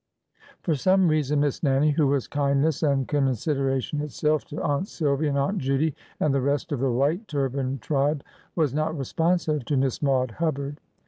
[0.63, 5.37] For some reason Miss Nannie, who was kindness and consideration itself to Aunt Silvy and
[5.37, 8.23] Aunt Judy and the rest of the white turbaned tribe,
[8.55, 10.79] was not responsive to Miss Maude Hubbard.